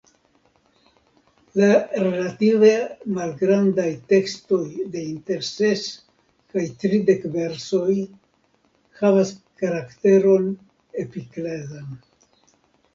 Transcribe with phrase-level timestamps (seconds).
[1.61, 1.67] La
[2.03, 2.71] relative
[3.17, 4.61] malgrandaj tekstoj
[4.95, 5.85] de inter ses
[6.55, 7.99] kaj tridek versoj
[9.03, 10.51] havas karakteron
[11.07, 11.93] epiklezan.